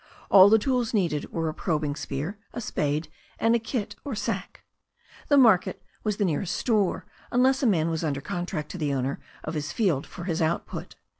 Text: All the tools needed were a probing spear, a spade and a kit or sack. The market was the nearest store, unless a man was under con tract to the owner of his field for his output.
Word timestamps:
All 0.31 0.49
the 0.49 0.57
tools 0.57 0.95
needed 0.95 1.31
were 1.31 1.47
a 1.47 1.53
probing 1.53 1.95
spear, 1.95 2.39
a 2.53 2.59
spade 2.59 3.07
and 3.37 3.53
a 3.53 3.59
kit 3.59 3.95
or 4.03 4.15
sack. 4.15 4.63
The 5.27 5.37
market 5.37 5.83
was 6.03 6.17
the 6.17 6.25
nearest 6.25 6.55
store, 6.55 7.05
unless 7.31 7.61
a 7.61 7.67
man 7.67 7.91
was 7.91 8.03
under 8.03 8.19
con 8.19 8.47
tract 8.47 8.71
to 8.71 8.79
the 8.79 8.95
owner 8.95 9.19
of 9.43 9.53
his 9.53 9.71
field 9.71 10.07
for 10.07 10.23
his 10.23 10.41
output. 10.41 10.95